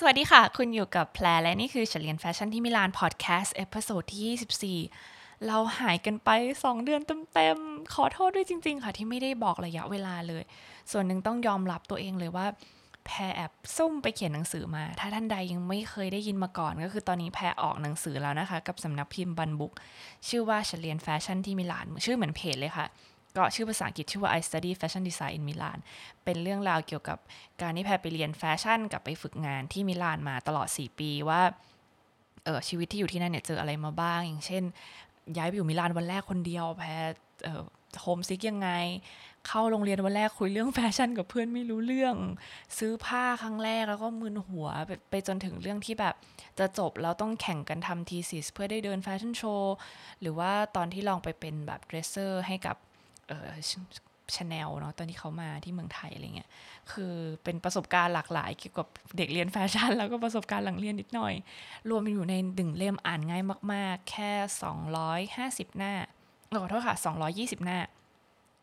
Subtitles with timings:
[0.00, 6.30] สวัสดีค่ะ คุณอยู่กับแพรและนี่คือฉันเรียนแฟชั่นที่มิลานพอดแคสต์ episode ที่ 24 เราหายกันไป
[6.62, 7.00] 2 เดือน
[7.34, 10.42] เต็มๆ ขอโทษด้วยจริง ๆ ค่ะ ที่ไม่ได้บอกระยะเวลาเลย
[10.90, 12.46] ส่วนหนึ่งต้องยอมรับตัวเองเลยว่า
[13.06, 19.72] แพรแอบซุ่มไปเขียนหนังสือมา ถ้าท่านใดยังไม่เคยได้ยินมาก่อน ก็คือตอนนี้แพรออกหนังสือแล้วนะคะ กับสำนักพิมพ์บันบุ๊คส์
[20.28, 22.86] ชื่อว่าฉันเรียนแฟชั่นที่มิลานชื่อเหมือนเพจเลยค่ะ
[23.38, 25.78] ก็ชื่อภาษาอังกฤษชื่อว่า I study fashion design in Milan
[26.24, 27.18] เป็นเรื่องราวเกี่ยวกับ
[27.62, 31.40] การที่แพรไปเรียนแฟชั่นกับไปฝึกงานที่มิลานมาตลอด 4 ปีว่า
[32.44, 34.62] เออชีวิตที่อยู่ที่นั่นเนี่ยเจออะไรมาบ้าง อย่างเช่น
[35.36, 36.86] ย้ายไปอยู่มิลานวันแรกคนเดียวแพร
[37.44, 37.62] เออ
[38.02, 38.70] homesick ยังไง
[39.46, 42.14] เข้าโรงเรียนวันแรกคุยเรื่องแฟชั่นกับเพื่อนไม่รู้เรื่อง
[42.78, 46.14] ซื้อผ้าครั้งแรกแล้วก็มึนหัวไปไปจนถึงเรื่องที่แบบ
[46.58, 49.74] จะจบแล้วต้องแข่งกันทำ thesis เพื่อได้เดินแฟชั่นโชว์
[50.20, 52.76] หรือว่าตอนที่ลองไปเป็นแบบ dresser ให้กับ
[53.28, 53.48] เออ
[54.36, 56.48] ชาแนลเนาะตอนที่เขามาที่เมืองไทยอะไรเงี้ย
[56.92, 57.12] คือ
[57.44, 58.86] เป็นประสบการณ์หลากหลายเกี่ยวกับ
[59.16, 61.34] เด็กเรียนแฟชั่น แล้วก็ประสบการณ์หลังเรียนนิดหน่อย
[61.90, 64.30] รวมอยู่ในหนึ่งเล่มอ่านง่ายมาก ๆ แค่
[65.06, 65.92] 250 หน้า
[66.62, 66.96] ขอโทษค่ะ
[67.30, 67.78] 220 หน้า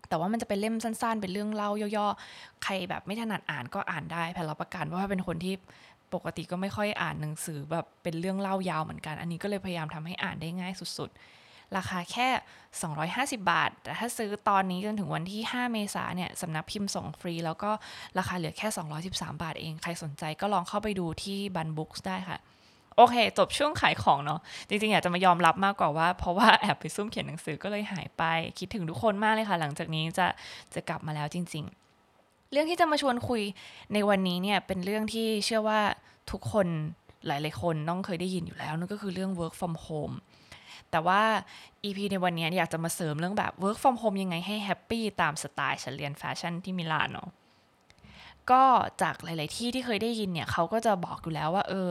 [0.09, 5.55] แต่ว่ามันจะเป็นเล่มสั้น ๆ เป็นเรื่องเล่าย่อๆ ใครแบบไม่ถนัดอ่านก็อ่านได้แพรรับประกันว่าเป็นคนที่
[6.13, 11.19] ปกติก็ไม่ค่อยอ่านหนังสือแบบเป็นเรื่องเล่ายาวเหมือนกัน อันนี้ก็เลยพยายามทำให้อ่านได้ง่ายสุดๆ
[11.77, 12.29] ราคาแค่
[12.85, 17.71] 250 บาท แต่ถ้าซื้อตอนนี้จนถึงวันที่ 5 เมษาเนี่ยสำนักพิมพ์ส่งฟรี แล้วก็
[18.17, 18.67] ราคาเหลือแค่
[19.05, 22.39] 213 บาทเอง ใครสนใจก็ลองเข้าไปดูที่บันบุ๊กได้ค่ะ
[22.97, 28.23] โอเค จบช่วงขายของเนาะ จริงๆ อยากจะมายอมรับมากกว่าว่า เพราะว่าแอบไปซุ่มเขียนหนังสือก็เลยหายไป
[28.59, 30.27] คิดถึงทุกคนมากเลยค่ะ หลังจากนี้จะ
[30.73, 31.63] จะกลับมาแล้วจริง
[32.07, 33.41] ๆเรื่องที่จะมาชวนคุย
[33.93, 35.81] ในวันนี้เนี่ยเป็นเรื่องที่เชื่อว่า
[36.31, 36.67] ทุกคน
[37.27, 40.15] หลาย ๆ คนต้องเคยได้ยินอยู่แล้วนั่นก็คือเรื่อง work from home
[40.91, 41.21] แต่ว่า
[41.83, 47.29] EP ในวันนี้อยากจะมาเสริมเรื่องแบบ work from home ยังไงให้ happy ตามสไตล์ฉันเรียนแฟชั่นที่มิลานเนาะ
[48.51, 48.63] ก็
[49.01, 51.89] จากหลาย ๆ ที่ที่เคยได้ยินเนี่ยเขาก็จะบอกอยู่แล้วว่าเออ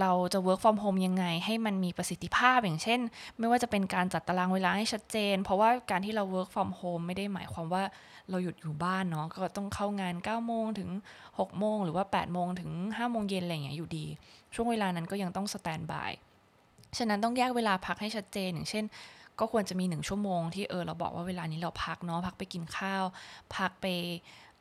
[0.00, 3.00] เราจะ work from home ยังไง ให้มันมีประสิทธิภาพอย่างเช่น
[3.38, 7.82] ไม่ว่าจะเป็นการจัดตารางเวลาให้ชัดเจน เพราะว่าการที่เรา work from home ไม่ได้หมายความว่า
[8.30, 10.90] เราหยุดอยู่บ้านเนาะก็ต้องเข้างาน9โมงถึง
[11.22, 14.06] 6โมงหรือว่า8โมงถึง5โมงเย็นอะไรอย่างเงี้ยอยู่ดี
[14.54, 16.12] ช่วงเวลานั้นก็ยังต้อง standby
[16.98, 18.84] ฉะนั้นต้องแยกเวลาพักให้ชัดเจนอย่างเช่น
[19.40, 23.04] ก็ควรจะมีหนึ่งชั่วโมงที่เออเราบอกว่าเวลานี้เราพักเนาะพักไปกินข้าว
[23.56, 23.86] พักไป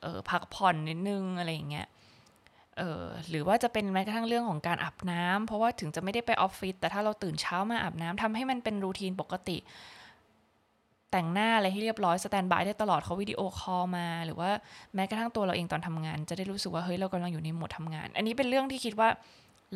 [0.02, 1.88] เออพักผ่อนนิดนึงอะไรอย่างเงี้ย
[2.78, 9.58] เออหรือว่าจะเป็นแม้กระทั่งเรื่องของการอาบน้ำเพราะว่าถึงจะไม่ได้ไปออฟฟิศแต่ถ้าเราตื่นเช้ามาอาบน้ำทำให้มันเป็น routine ปกติ
[11.12, 14.50] แต่งหน้าอะไรให้เรียบร้อย standby ได้ตลอดเขา video call มา หรือว่า
[14.96, 19.10] แม้กระทั่งตัวเราเองตอนทำงาน จะได้รู้สึกว่าเฮ้ยเรากำลังอยู่ในโหมดทำงาน อันนี้เป็นเรื่องที่คิดว่า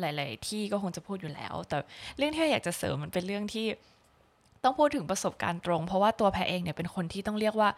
[0.00, 1.76] หลาย ๆ ที่ก็คงจะพูดอยู่แล้ว แต่
[2.16, 3.66] เรื่องที่อยากจะเสริมมันเป็นเรื่องที่
[4.64, 7.70] ต้องพูดถึงประสบการณ์ตรง เพราะว่าตัวแพรเองเนี่ยเป็นคนที่ต้องเรียกว่า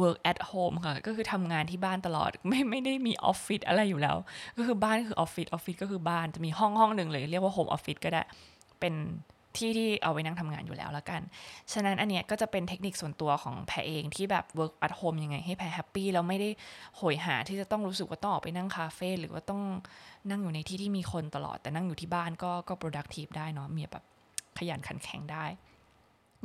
[0.00, 4.16] work at home ค่ะ ก็คือทำงานที่บ้านตลอด ไม่ไม่ได้มีออฟฟิศอะไรอยู่แล้ว
[4.56, 8.22] ก็คือบ้านคือออฟฟิศออฟฟิศก็คือบ้านจะมีห้องห้องหนึ่งเลย เรียกว่า home office ก็ได้
[8.80, 8.94] เป็น
[9.60, 11.20] ที่ที่เอาไว้นั่งทำงานอยู่แล้วละกัน
[11.72, 16.48] ฉะนั้นอันเนี้ยก็จะเป็นเทคนิคส่วนตัวของแพรเองที่แบบ work at home ยังไงให้แพร happy แล้วไม่ได้
[16.96, 19.62] โหยหาที่จะต้องรู้สึกว่าต้องออกไปนั่งคาเฟ่หรือว่าต้อง
[20.30, 24.04] นั่งอยู่ในที่ที่มีคนตลอด แต่นั่งอยู่ที่บ้านก็ก็ productive ได้เนาะมีแบบ
[24.58, 25.44] ขยันขันแข็งได้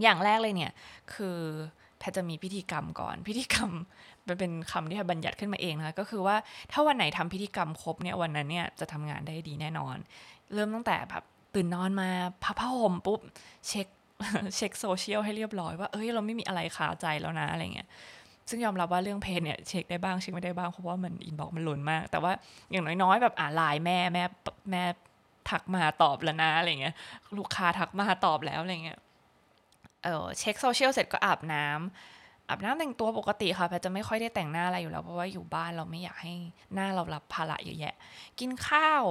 [0.02, 0.72] อย่างแรกเลยเนี่ย
[1.14, 1.38] คือ
[2.00, 3.72] แพทจะมีพิธีกรรมก่อน พิธีกรรม
[4.28, 6.36] มันเป็นคำที่แพทบัญญัติขึ้นมาเองนะคะก็คือว่า
[6.72, 9.98] ถ้าวันไหนทำพิธีกรรมครบเนี่ยวันนั้นเนี่ยจะทำงานได้ดีแน่นอน
[10.54, 11.24] เริ่มตั้งแต่แบบ
[11.54, 12.10] ตื่นนอนมา
[12.44, 13.20] พับผ้าห่มปุ๊บ
[13.68, 13.88] เช็ค
[14.56, 17.88] เช็คโซเชียลให้เรียบร้อยว่าเอ้ยเราไม่มีอะไรคาใจแล้วนะอะไรเงี้ย
[18.50, 22.32] ซึ่งยอมรับว่าเรื่องเพจเนี่ยเช็คได้บ้างเช็คไม่ได้บ้างเพราะว่ามัน inbox มันล้นมาก แต่ว่า
[22.72, 24.24] อย่างน้อยๆ แบบอ่าไลน์แม่แม่
[24.72, 24.84] แม่
[25.50, 26.96] ทักมาตอบแล้วนะอะไรเงี้ย
[27.38, 29.00] ลูกค้าทักมาตอบแล้วอะไรเงี้ย
[30.04, 36.34] เออเช็คโซเชียลเสร็จก็อาบน้ำอาบน้ำแต่งตัวปกติค่ะแพรจะไม่ค่อยได้แต่งหน้าอะไรอยู่แล้วเพราะว่าอยู่บ้านเราไม่อยากให้
[36.74, 37.96] หน้าเรารับภาระเยอะแยะ
[38.40, 39.04] กินข้าว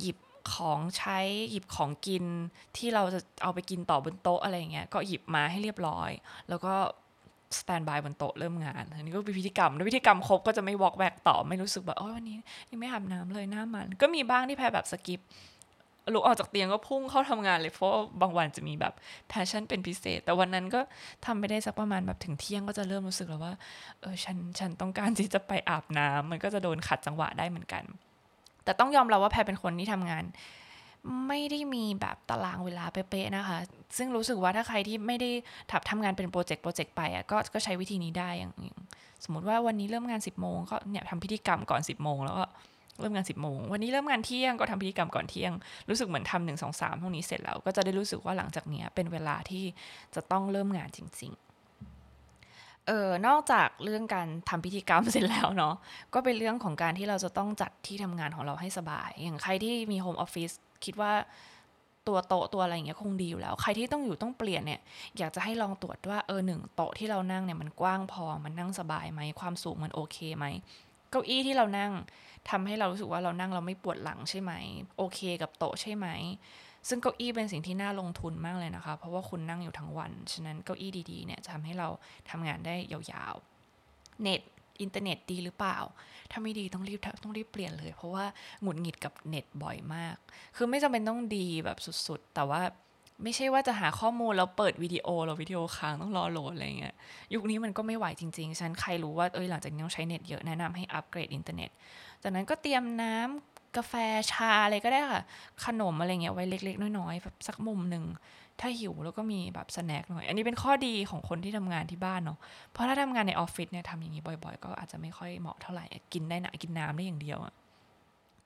[0.00, 0.16] หยิบ
[0.52, 1.18] ของใช้
[1.50, 2.24] หยิบของกิน
[2.76, 6.10] ที่เราจะเอาไปกินต่อบนโต๊ะอะไรเงี้ยก็หยิบมาให้เรียบร้อย
[6.48, 6.74] แล้วก็
[7.58, 12.38] standby บนโต๊ะเริ่มงานอันนี้ก็เป็นพิธีกรรมแล้วพิธีกรรมครบก็จะไม่วอกแวกต่อไม่รู้สึกแบบโอ้ยวันนี้
[12.70, 15.20] ยังไม่อาบน้ำเลยหน้ามัน ก็มีบ้างที่แพรแบบ skip
[16.14, 17.90] ลุกออกจากเตียงก็พุ่งเข้าทำงานเลยเพราะ
[18.20, 18.94] บางวันจะมีแบบ
[19.28, 20.80] passion เป็นพิเศษ แต่วันนั้นก็
[21.26, 23.54] ทำไม่ได้สักประมาณแบบถึงเที่ยงก็จะเริ่มรู้สึกแล้วว่า
[24.00, 27.84] เออฉันฉันต้องการที่จะไปอาบน้ำมันก็จะโดนขัดจังหวะได้เหมือนกัน
[28.66, 30.24] แต่ต้องยอมรับว่าแพรเป็นคนที่ทำงาน
[31.28, 33.58] ไม่ได้มีแบบตารางเวลาเป๊ะๆนะคะ
[33.96, 35.30] ซึ่งรู้สึกว่าถ้าใครที่ไม่ได้
[35.70, 38.52] ทับทำงานเป็นโปรเจกต์โปรเจกต์ไปอะก็ก็ใช้วิธีนี้ได้อย่าง
[39.24, 42.44] สมมติว่าวันนี้เริ่มงาน 10บโมงก็เนี่ยทำพิธีกรรมก่อน 10บโมงแล้วก็
[43.00, 45.52] เริ่มงาน10บโมงวันนี้เริ่มงานเที่ยงก็ทำพิธีกรรมก่อนเที่ยง
[45.88, 49.64] รู้สึกเหมือนทำหนึ่งสองสามพวกนี้เสร็จแล้ว ก็จะได้รู้สึกว่าหลังจากเนี้ยเป็นเวลาที่
[50.14, 51.45] จะต้องเริ่มงานจริง ๆ
[52.86, 55.74] เออนอกจากเรื่องการทำพิธีกรรมเสร็จแล้วเนาะ
[56.14, 60.50] ก็เป็นเรื่องของการที่เราจะต้องจัดที่ทำงานของเราให้สบาย อย่างใครที่มีโฮมออฟฟิศ
[60.84, 61.12] คิดว่า
[62.06, 64.80] ตัวโต๊ะตัวอะไรอย่างเงี้ยคงดีอยู่แล้ว ใครที่ต้องอยู่ต้องเปลี่ยนเนี่ย
[65.18, 70.44] อยากจะให้ลองตรวจว่าเออหนึ่งโต๊ะที่เรานั่งเนี่ยมันกว้างพอมันนั่งสบายไหมความสูงมันโอเคไหม
[71.10, 71.92] เก้าอี้ที่เรานั่ง
[72.50, 74.52] ทำให้เรารู้สึกว่าเรานั่งเราไม่ปวดหลังใช่ไหม
[74.98, 76.06] โอเคกับโต๊ะใช่ไหม
[76.88, 81.88] ซึ่งเก้าอี้เป็นสิ่งที่น่าลงทุนมากเลยนะคะ เพราะว่าคุณนั่งอยู่ทั้งวัน ฉะนั้นเก้าอี้ดีๆเนี่ยจะทำให้เรา
[82.30, 84.40] ทำงานได้ยาวๆ เน็ต
[84.80, 85.78] อินเทอร์เน็ตดีหรือเปล่า
[86.30, 88.24] ถ้าไม่ดีต้องรีบต้องรีบเปลี่ยนเลย เพราะว่า
[88.62, 90.16] หงุดหงิดกับเน็ตบ่อยมาก
[90.56, 92.60] คือไม่จำเป็นต้องดีแบบสุดๆ แต่ว่า
[93.22, 96.94] ไม่ใช่ว่าจะหาข้อมูลแล้วเปิดวิดีโอเราวิดีโอค้างต้องรอโหลดอะไรเงี้ย
[97.34, 101.70] ยุคนี้มันก็ไม่ไหวจริงๆ ฉะนั้นใครรู้ว่าเอ้ยหลังจากนี้ต้องใช้เน็ตเยอะแนะนำให้อัปเกรดอินเทอร์เน็ต
[102.22, 103.94] จากนั้นก็เตรียมน้ำ กาแฟ
[104.32, 105.22] ชาอะไรก็ได้ค่ะ
[105.64, 108.04] ขนมอะไรเงี้ยไว้เล็ก ๆ น้อยๆแบบสักมุมหนึ่ง
[108.60, 112.38] ถ้าหิวแล้วก็มีแบบ snack หน่อย อันนี้เป็นข้อดีของคนที่ทำงานที่บ้านเนาะ
[112.72, 117.54] เพราะถ้าทำงานในออฟฟิศเนี่ยทำอย่างนี้บ่อย ๆ ก็อาจจะไม่ค่อยเหมาะเท่าไหร่กินได้นะกินน้ำได้อย่างเดียวอะ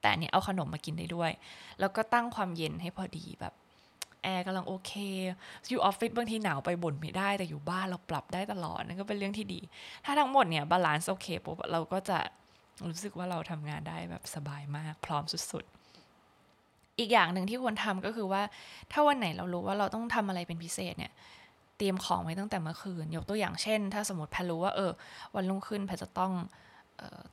[0.01, 1.31] แต่เนี่ยเอาขนมมากินได้ด้วย
[1.81, 3.55] แล้วก็ตั้งความเย็นให้พอดีแบบ
[4.23, 4.93] แอร์กำลังโอเค
[5.69, 9.61] อยู่ออฟฟิศบางทีหนาวไปบ่นไม่ได้ แต่อยู่บ้านเราปรับได้ตลอด นั่นก็เป็นเรื่องที่ดี
[10.05, 12.19] ถ้าทั้งหมดเนี่ย balance โอเคปุ๊บเราก็จะ
[12.89, 18.43] รู้สึกว่าเราทำงานได้แบบสบายมาก พร้อมสุดๆ อีกอย่างหนึ่งที่ควรทำก็คือว่า
[18.93, 21.13] ถ้าวันไหนเรารู้ว่าเราต้องทำอะไรเป็นพิเศษเนี่ย
[21.77, 24.91] เตรียมของไว้ตั้งแต่เมื่อคืน ยกตัวอย่างเช่น ถ้าสมมติแพรรู้ว่าเออ
[25.35, 26.33] วันรุ่งขึ้นแพรจะต้อง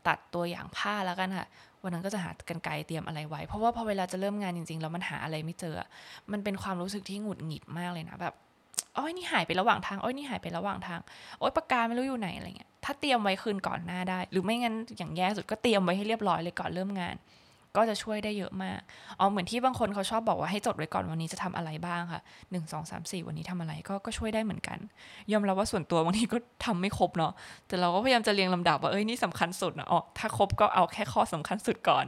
[0.07, 1.47] ตัดตัวอย่างผ้าแล้วกันค่ะ
[1.83, 5.75] วันนั้นก็จะหากันไกลเตรียมอะไรไว้ เพราะว่าพอเวลาจะเริ่มงานจริงๆ แล้วมันหาอะไรไม่เจอ
[6.31, 8.33] มันเป็นความรู้สึกที่หงุดหงิดมากเลยนะแบบ
[8.97, 10.99] โอ้ยนี่หายไประหว่างทางโอ้ยนี่หายไประหว่างทาง
[11.39, 17.17] โอ้ยปากกาไม่รู้อยู่ไหนอะไรเงี้ยถ้าเตรียมไว้คืนก่อนหน้าได้ หรือไม่งั้นอย่างแย่สุดก็เตรียมไว้ให้เรียบร้อยเลยก่อนเริ่มงาน
[17.75, 18.79] ก็จะช่วยได้เยอะมาก
[19.19, 22.21] อ๋อเหมือนที่บางคนเขาชอบบอกว่าให้จดไว้ก่อนวันนี้จะทำอะไรบ้างค่ะ
[22.51, 24.77] หนึ่งสองสามสี่วันนี้ทำอะไรก็ก็ช่วยได้เหมือนกัน
[25.31, 27.33] ยอมรับว่าส่วนตัวบางทีก็ทำไม่ครบเนาะ
[27.67, 32.05] แต่เราก็พยายามจะเรียงลำดับว่าเอ้ยนี่สำคัญสุดนะอ๋อถ้าครบก็เอาแค่ข้อสำคัญสุดก่อน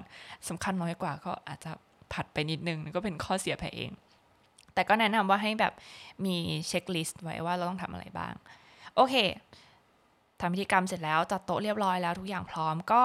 [0.49, 1.71] สำคัญน้อยกว่าก็อาจจะ
[2.13, 3.91] ผัดไปนิดนึงก็เป็นข้อเสียแพเอง
[4.79, 5.73] แต่ก็แนะนำว่าให้แบบ
[6.25, 6.35] มี
[6.67, 8.33] เช็คลิสต์ไว้ว่าเราต้องทำอะไรบ้าง
[8.95, 9.15] โอเค
[10.41, 13.01] ทำพิธีกรรมเสร็จแล้วจัดโต๊ะเรียบร้อยแล้วทุกอย่างพร้อมก็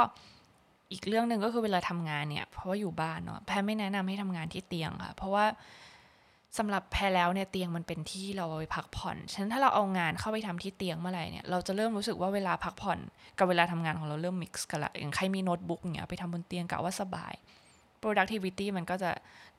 [0.93, 5.45] อีกเรื่องหนึ่งก็คือเวลาทำงานเนี่ยเพราะว่าอยู่บ้านเนาะแพรไม่แนะนำให้ทำงานที่เตียงค่ะ เพราะว่า
[6.59, 12.99] สำหรับแพรแล้วเนี่ยเตียงมันเป็นที่เราไปพักผ่อนฉะนั้นถ้าเราเอางานเข้าไปทำที่เตียงเมื่อไหร่เนี่ยเราจะเริ่มรู้สึกว่าเวลาพักผ่อน
[13.39, 17.35] กับเวลาทำงานของเราเริ่ม mix กันละอย่างใครมีโน้ตบุ๊กเนี่ยไปทำบนเตียงกะว่าสบาย
[18.05, 19.11] productivity มันก็จะ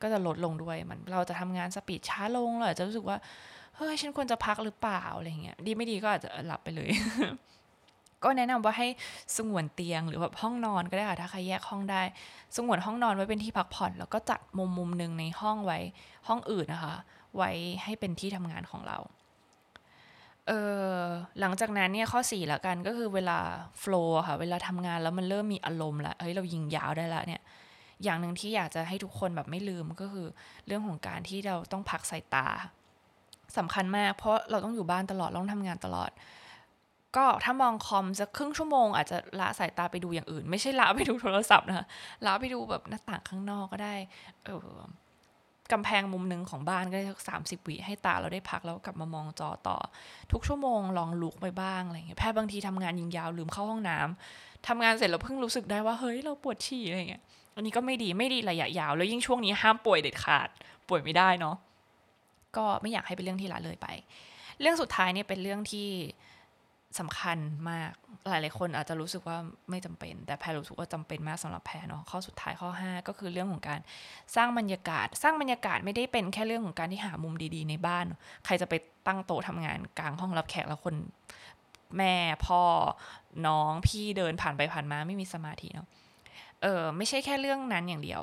[0.02, 3.16] ก็จะลดลงด้วย มันเราจะทำงาน speed ช้าลงเราจะรู้สึกว่า
[3.76, 6.88] เฮ้ยฉันควรจะพักหรือเปล่าอะไรเงี้ยดีไม่ดีก็อาจจะหลับไปเลย
[8.24, 8.88] ก็แนะนำว่าให้
[9.36, 12.02] สงวนเตียงหรือแบบห้องนอนก็ได้ค่ะถ้าใครแยกห้องได้
[12.56, 15.78] สงวนห้องนอนไว้เป็นที่พักผ่อน แล้วก็จัดมุมมุมหนึ่งในห้องไว้
[16.28, 16.94] ห้องอื่นนะคะ
[17.36, 17.50] ไว้
[17.84, 18.98] ให้เป็นที่ทำงานของเรา
[20.46, 20.52] เอ
[20.94, 21.00] อ
[21.40, 23.38] หลังจากนั้นเนี่ยข้อสี่ละกันก็คือเวลา
[23.80, 27.42] โฟล์ค่ะ เวลาทำงานแล้วมันเริ่มมีอารมณ์ละเฮ้ยเรายิงยาวได้ละเนี่ย
[28.04, 30.26] อย่างหนึ่งที่อยากจะให้ทุกคนแบบไม่ลืมก็คือ
[30.66, 32.46] เรื่องของการที่เราต้องพักสายตา
[33.58, 36.10] สำคัญมาก เพราะเราต้องอยู่บ้านตลอดต้องทำงานตลอด
[37.16, 41.86] ก็ถ้ามองคอมสักครึ่งชั่วโมง อาจจะละสายตาไปดูอย่างอื่น ไม่ใช่ละไปดูโทรศัพท์นะ
[42.26, 43.94] ละไปดูแบบหน้าต่างข้างนอกก็ได้
[44.44, 44.60] เออ
[45.72, 49.78] กำแพงมุมหนึ่งของบ้านก็ได้สักสามสิบวิให้ตาเราได้พักแล้วกลับมามองจอต่อ
[50.32, 57.22] ทุกชั่วโมงลองลุกไปบ้างอะไรเงี้ยแพทย์บางทีทำงานยิงยาวลืมเข้าห้องน้ำทำงานเสร็จเราเพิ่งรู้สึกได้ว่าเฮ้ยเราปวดฉี่อะไรเงี้ย
[57.56, 60.48] อันนี้ก็ไม่ดีไม่ดีระยะยาว แล้วยิ่งช่วงนี้ห้ามป่วยเด็ดขาด
[60.88, 61.56] ป่วยไม่ได้เนาะ
[62.56, 63.88] ก็ไม่อยากให้เป็นเรื่องที่ละเลยไป
[64.60, 65.88] เรื่องสุดท้ายเนี่ยเป็นเรื่องที่
[66.98, 67.38] สำคัญ
[67.70, 67.92] มาก
[68.28, 69.36] หลายๆคนอาจจะรู้สึกว่า
[69.70, 73.80] ไม่จำเป็น แต่แพรรู้สึกว่าจำเป็นมากสำหรับแพรเนาะข้อสุดท้ายข้อ 5 ก็คือเรื่องของการ
[74.36, 78.06] สร้างบรรยากาศ สร้างบรรยากาศไม่ได้เป็นแค่เรื่องของการที่หามุมดีๆ ในบ้าน
[78.44, 78.74] ใครจะไป
[79.06, 80.94] ตั้งโต๊ะทำงานกลางห้องรับแขกแล้วคน
[81.96, 82.14] แม่
[82.46, 82.62] พ่อ
[83.46, 85.88] น้องพี่เดินผ่านไปผ่านมาไม่มีสมาธิเนาะ
[86.62, 88.22] เออไม่ใช่แค่เรื่องนั้นอย่างเดียว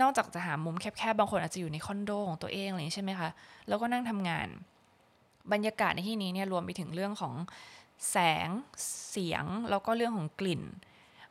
[0.00, 3.28] นอกจากจะหามุมแคบๆบางคนอาจจะอยู่ในคอนโดของตัวเองอะไรใช่ไหมคะ
[3.68, 4.48] แล้วก็นั่งทำงาน
[5.52, 7.34] บรรยากาศในที่นี้เนี่ยรวมไปถึงเรื่องของ
[8.10, 8.48] แสง
[9.10, 10.62] เสียงแล้วก็เรื่องของกลิ่น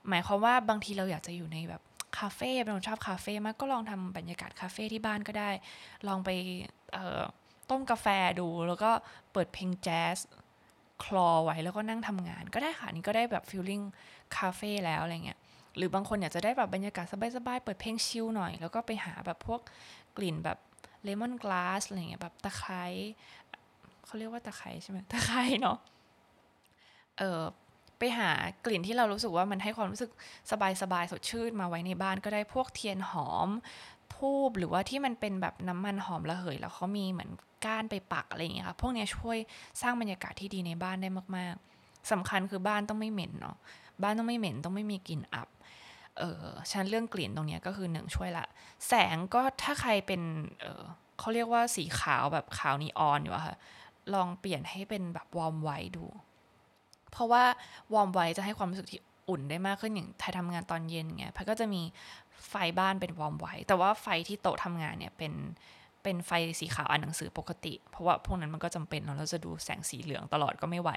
[0.07, 1.81] หมายความว่าบางทีเราอยากจะอยู่ในแบบ
[2.17, 5.49] คาเฟ่เป็นคนชอบคาเฟ่มากก็ลองทำบรรยากาศคาเฟ่ที่บ้านก็ได้
[6.07, 6.29] ลองไป
[7.69, 8.07] ต้มกาแฟ
[8.39, 8.91] ดูแล้วก็
[9.31, 10.17] เปิดเพลงแจ๊ส
[11.03, 13.81] คลอไว้แล้วก็นั่งทำงานก็ได้ค่ะนี่ก็ได้แบบ feeling
[14.37, 15.39] คาเฟ่แล้วอะไรเงี้ย
[15.77, 17.05] หรือบางคนอยากจะได้แบบบรรยากาศ
[17.35, 19.61] สบายๆ เปิดเพลง chill หน่อย แล้วก็ไปหาแบบพวก
[20.17, 20.57] กลิ่นแบบ
[21.03, 22.83] เลมอนกลาสอะไรเงี้ยแบบตะไคร้
[24.05, 25.77] เขาเรียกว่าตะไคร้ใช่ไหมตะไคร้เนาะ
[27.17, 27.41] เออ
[27.99, 28.31] ไปหา
[28.65, 30.11] กลิ่นที่เรารู้สึกว่ามันให้ความรู้สึก
[30.51, 33.49] สบายสบายสดชื่นมาไว้ในบ้านก็ได้พวกเทียนหอม
[34.15, 37.29] ทูบหรือว่าที่มันเป็นแบบน้ำมันหอมระเหย แล้วเขามีเหมือน
[37.65, 39.37] ก้านไปปักอะไรอย่างเงี้ยค่ะพวกนี้ช่วย
[39.81, 43.57] สร้างบรรยากาศที่ดีในบ้านได้มาก ๆสำคัญคือบ้านต้องไม่เหม็นเนาะ
[44.03, 45.49] บ้านต้องไม่เหม็นต้องไม่มีกลิ่นอับ
[46.17, 48.45] เออฉะนั้นเรื่องกลิ่นตรงนี้ก็คือหนึ่งช่วยละ
[48.87, 50.21] แสงก็ถ้าใครเป็น
[50.61, 50.83] เออ
[51.19, 53.55] เขาเรียกว่าสีขาวแบบขาวนีออนอยู่อะค่ะ
[54.13, 56.05] ลองเปลี่ยนให้เป็นแบบ warm white ดู
[57.11, 57.43] เพราะว่า
[57.93, 61.81] warm white จะให้ความรู้สึกที่อุ่นได้มากขึ้นอย่างแพรทำงานตอนเย็นเงี้ยแพรก็จะมี
[62.49, 65.33] ไฟบ้านเป็น warm white แต่ว่าไฟที่โต๊ะทำงานเนี่ยเป็น
[66.03, 70.91] เป็นไฟสีขาวอ่านหนังสือปกติ เพราะว่าพวกนั้นมันก็จำเป็นเราจะดูแสงสีเหลืองตลอดก็ไม่ไหว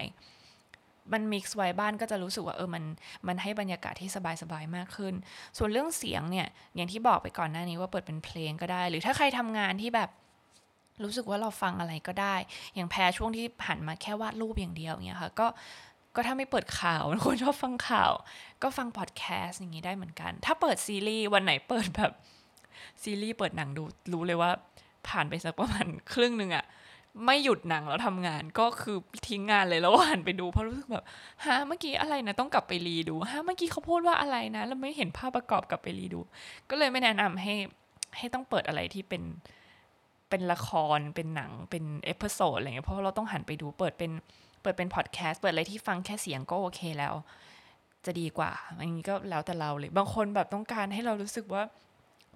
[1.13, 2.85] มันมิกซ์ไว้บ้านก็จะรู้สึกว่าเออมัน
[3.27, 4.11] มันให้บรรยากาศที่
[4.43, 5.15] สบายๆมากขึ้น
[5.59, 10.11] ส่วนเรื่องเสียงเนี่ยอย่างที่บอกไปก่อนหน้านี้ว่าเปิดเป็นเพลงก็ได้ หรือถ้าใครทำงานที่แบบ
[11.05, 12.35] รู้สึกว่าเราฟังอะไรก็ได้
[12.75, 15.47] อย่างแพรช่วงที่หันมาแค่วาดรูปอย่างเดียวเนี่ยค่ะก็
[16.17, 18.13] ก็ถ้าไม่เปิดข่าวคนชอบฟังข่าว
[18.63, 22.13] ก็ฟังพอดแคสต์อย่างนี้ได้เหมือนกัน ถ้าเปิดซีรีส์วันไหนเปิดแบบ
[23.03, 24.51] ซีรีส์เปิดหนังดูรู้เลยว่า
[25.09, 26.65] ผ่านไปสักประมาณครึ่งหนึ่งอะ
[27.25, 28.97] ไม่หยุดหนังแล้วทำงานก็คือ
[29.29, 31.05] ทิ้งงานเลยแล้วหันไปดูเพราะรู้สึกแบบ
[31.47, 36.21] ฮะเมื่อกี้อะไรนะต้องกลับไปรีดูฮะเมื่อกี้เขาพูดว่าอะไรนะ แล้วไม่เห็นภาพประกอบกลับไปรีดู
[36.71, 37.55] ก็เลยไม่แนะนำให้
[38.17, 39.23] ให้ต้องเปิดอะไรที่เป็น
[40.29, 44.11] เป็นละครเป็นหนังเป็น episode อะไรเงี้ยเพราะเราต้องหันไปดูเปิดเป็น
[44.63, 47.15] เปิดเป็นพอดแคสต์เปิดอะไรที่ฟังแค่เสียงก็โอเคแล้ว
[48.07, 51.63] จะดีกว่าอันนี้ก็แล้วแต่เราเลย บางคนแบบต้องการให้เรารู้สึกว่า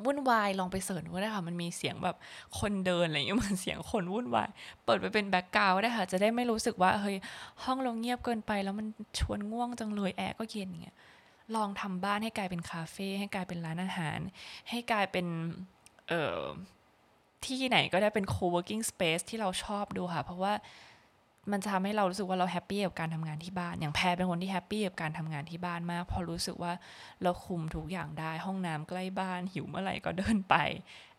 [0.05, 2.17] วุ่นวายลองไป search ดูได้ค่ะ มันมีเสียงแบบ
[2.59, 4.49] คนเดินอะไรอย่างเงี้ยมันเสียงคนวุ่นวาย
[4.85, 7.17] เปิดไปเป็น background ได้ค่ะ จะได้ไม่รู้สึกว่าเฮ้ย
[7.65, 8.87] ห้องเราเงียบเกินไป แล้วมัน
[9.19, 10.97] ชวนง่วงจังเลยแอร์ก็เย็นเงี้ย
[11.57, 14.19] ลองทำบ้านให้กลายเป็นคาเฟ่ให้กลายเป็นร้านอาหาร
[14.71, 15.27] ให้กลายเป็น
[16.09, 16.41] เอ่อ
[17.45, 20.53] ที่ไหนก็ได้เป็น co-working space ที่เราชอบดูค่ะ เพราะว่า
[21.53, 26.73] มันจะทำให้เรารู้สึกว่าเรา happy กับการทำงานที่บ้าน อย่างแพรเป็นคนที่ happy กับการทำงานที่บ้านมาก พอรู้สึกว่า
[27.23, 30.55] เราคุมทุกอย่างได้ ห้องน้ำใกล้บ้าน หิวเมื่อไหร่ก็เดินไป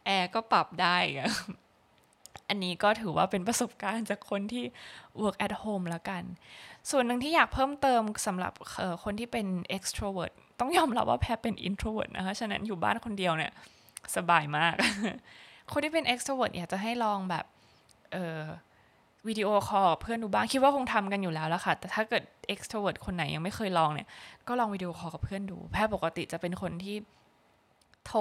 [0.05, 0.97] แอร์ก็ปรับได้
[2.49, 4.63] อันนี้ก็ถือว่าเป็นประสบการณ์จากคนที่
[5.21, 6.23] work at home แล้วกัน
[6.91, 8.53] ส่วนหนึ่งที่อยากเพิ่มเติมสำหรับ
[9.03, 13.51] คนที่เป็น extrovert ต้องยอมรับว่าแพรเป็น introvert นะคะ ฉะนั้นอยู่บ้านคนเดียวเนี่ย
[14.15, 14.73] สบายมาก
[15.71, 17.45] คนที่เป็น extrovert อยากจะให้ลองแบบ
[18.13, 18.41] เออ
[19.27, 24.07] วิดีโอคอลเพื่อนดูบ้างคิดว่าคงทำกันอยู่แล้วละค่ะ แต่ถ้าเกิด extrovert คนไหนยังไม่เคยลองเนี่ย
[24.47, 26.95] ก็ลองวิดีโอคอลกับเพื่อนดู แพทย์ปกติจะเป็นคนที่
[28.05, 28.19] โทร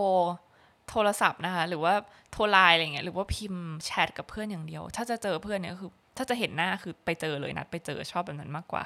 [0.88, 1.94] โทรศัพท์นะคะหรือว่า
[2.32, 8.84] โทรไลน์อะไรเงี้ยหรือว่าพิมพ์แชทกับเพื่อนอย่างเดียว ถ้าจะเจอเพื่อนเนี่ยคือ ถ้าจะเห็นหน้าคือไปเจอเลยนัดไปเจอชอบแบบนั้นมากกว่า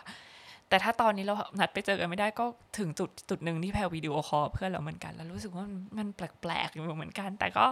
[0.68, 2.44] แต่ถ้าตอนนี้เรานัดไปเจอกันไม่ได้ก็
[2.78, 5.64] ถึงจุดจุดหนึ่งที่แพรวิดีโอคอลเพื่อนเราเหมือนกัน แล้วรู้สึกว่า
[5.98, 7.66] มันแปลกๆอยู่เหมือนกัน แต่ก็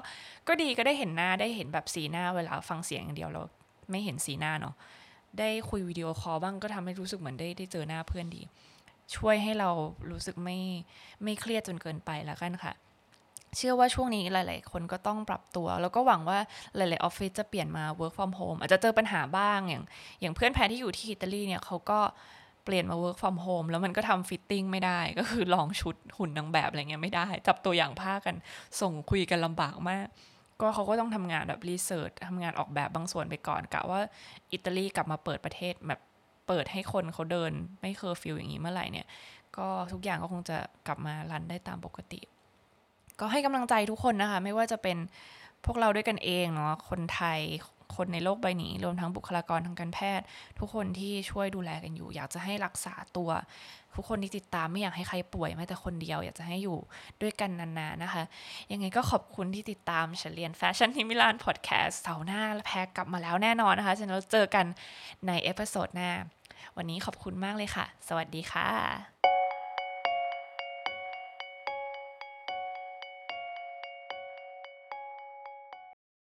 [0.48, 3.42] ก็ดีก็ได้เห็นหน้าได้เห็นแบบสีหน้าเวลาฟังเสียงอย่างเดียวเรา
[3.90, 4.74] ไม่เห็นสีหน้าเนาะ
[5.38, 8.42] ได้คุยวิดีโอคอลบ้างก็ทำให้รู้สึกเหมือนได้ได้เจอหน้าเพื่อนดี
[9.16, 9.70] ช่วยให้เรา
[10.10, 10.58] รู้สึกไม่
[11.22, 12.74] ไม่เครียดจนเกินไปแล้วกันค่ะ
[13.56, 16.38] เชื่อว่าช่วงนี้หลาย ๆ คนก็ต้องปรับตัว แล้วก็หวังว่า
[16.76, 19.84] หลาย ๆ ออฟฟิศจะเปลี่ยนมา work from home อาจจะเจอปัญหาบ้างอย่าง
[20.20, 22.00] อย่างเพื่อนแพรที่อยู่ที่อิตาลีเนี่ยเขาก็
[22.64, 28.34] เปลี่ยนมา work from home แล้วมันก็ทำ fitting ไม่ได้ ก็คือลองชุดหุ่นนางแบบอะไรเงี้ยไม่ได้ จับตัวอย่างผ้ากัน
[28.80, 30.06] ส่งคุยกันลำบากมาก
[30.60, 34.00] ก็เขาก็ต้องทำงานแบบ research ทำงานออกแบบบางส่วนไปก่อนกะว่า
[34.52, 36.00] อิตาลีกลับมาเปิดประเทศแบบ
[36.48, 39.06] เปิดให้คนเขาเดินไม่เคอร์ฟิวอย่างนี้เมื่อไหร่เนี่ย
[39.56, 42.20] ก็ทุกอย่างก็คงจะกลับมา run ได้ตามปกติ
[43.20, 44.96] ก็ให้กำลังใจทุกคนนะคะ ไม่ว่าจะเป็น
[45.64, 47.40] พวกเราด้วยกันเองเนาะคนไทย
[47.96, 50.26] คนในโลกใบนี้ รวมทั้งบุคลากรทางการแพทย์
[50.58, 53.30] ทุกคนที่ช่วยดูแลกันอยู่ อยากจะให้รักษาตัว
[53.94, 56.78] ทุกคนที่ติดตามไม่อยากให้ใครป่วยแม้แต่คนเดียว อยากจะให้อยู่
[57.22, 58.22] ด้วยกันนานๆนะคะ
[58.72, 64.66] ยังไงก็ขอบคุณที่ติดตามฉันเรียนแฟชั่นที่มิลานพอดแคสต์เสาร์หน้าแพรกลับมาแล้วแน่นอนนะคะฉันเราเจอกัน
[65.26, 66.10] ใน episode หน้า
[66.76, 69.15] วันนี้ขอบคุณมากเลยค่ะ สวัสดีค่ะ